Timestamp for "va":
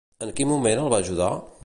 0.95-1.03